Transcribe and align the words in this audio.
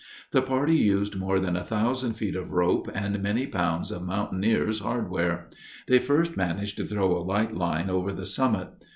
The 0.31 0.41
party 0.41 0.75
used 0.77 1.15
more 1.15 1.39
than 1.39 1.55
a 1.55 1.63
thousand 1.63 2.13
feet 2.13 2.35
of 2.35 2.53
rope 2.53 2.89
and 2.91 3.21
many 3.21 3.45
pounds 3.45 3.91
of 3.91 4.01
mountaineer's 4.01 4.79
hardware. 4.79 5.47
They 5.85 5.99
first 5.99 6.35
managed 6.35 6.77
to 6.77 6.85
throw 6.85 7.15
a 7.15 7.21
light 7.21 7.53
line 7.55 7.87
over 7.87 8.11
the 8.11 8.25
summit. 8.25 8.69